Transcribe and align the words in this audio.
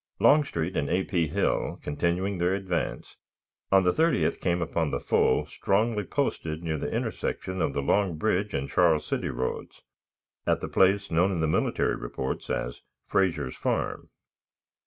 Longstreet 0.19 0.75
and 0.75 0.89
A. 0.89 1.03
P. 1.03 1.27
Hill, 1.27 1.77
continuing 1.83 2.39
their 2.39 2.55
advance, 2.55 3.17
on 3.71 3.83
the 3.83 3.93
30th 3.93 4.41
came 4.41 4.59
upon 4.59 4.89
the 4.89 4.99
foe 4.99 5.45
strongly 5.45 6.03
posted 6.03 6.63
near 6.63 6.79
the 6.79 6.89
intersection 6.91 7.61
of 7.61 7.73
the 7.73 7.83
Long 7.83 8.17
Bridge 8.17 8.51
and 8.55 8.67
Charles 8.67 9.05
City 9.05 9.29
roads, 9.29 9.83
at 10.47 10.59
the 10.59 10.67
place 10.67 11.11
known 11.11 11.31
in 11.31 11.39
the 11.39 11.45
military 11.47 11.95
reports 11.95 12.49
as 12.49 12.81
Frazier's 13.09 13.55
Farm. 13.57 14.09